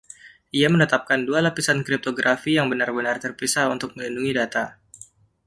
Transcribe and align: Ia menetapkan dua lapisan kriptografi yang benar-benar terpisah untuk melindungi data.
Ia 0.59 0.65
menetapkan 0.73 1.19
dua 1.29 1.39
lapisan 1.47 1.79
kriptografi 1.87 2.51
yang 2.57 2.67
benar-benar 2.73 3.15
terpisah 3.23 3.65
untuk 3.75 3.89
melindungi 3.95 4.31
data. 4.39 4.63